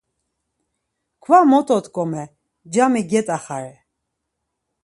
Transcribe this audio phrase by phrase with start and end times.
[1.23, 2.29] Kva mot otkomer,
[2.73, 3.73] cami get̆axare.